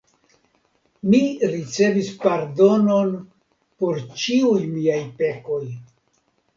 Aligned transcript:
Mi 1.13 1.19
ricevis 1.51 2.09
pardonon 2.25 3.15
por 3.79 4.03
ĉiuj 4.25 4.59
miaj 4.75 5.01
pekoj! 5.25 5.65